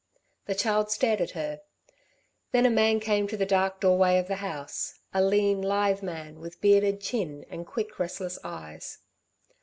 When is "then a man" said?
2.53-2.99